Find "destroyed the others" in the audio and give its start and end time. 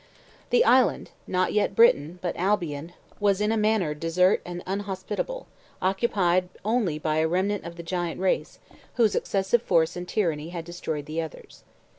10.65-11.63